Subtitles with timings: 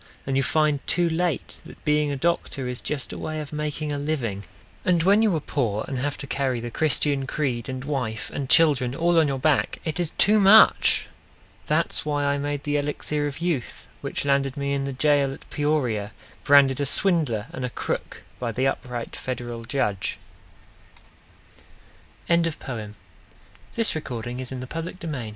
[0.25, 3.91] And you find too late that being a doctor Is just a way of making
[3.91, 4.45] a living.
[4.83, 8.49] And when you are poor and have to carry The Christian creed and wife and
[8.49, 11.07] children All on your back, it is too much!
[11.67, 15.47] That's why I made the Elixir of Youth, Which landed me in the jail at
[15.51, 16.13] Peoria
[16.45, 20.17] Branded a swindler and a crook By the upright Federal Judge!
[22.27, 25.29] "Ace" Shaw I never saw any difference Between playin